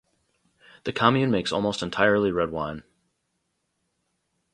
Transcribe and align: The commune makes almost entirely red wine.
The 0.85 0.93
commune 0.93 1.29
makes 1.29 1.51
almost 1.51 1.83
entirely 1.83 2.31
red 2.31 2.49
wine. 2.49 2.81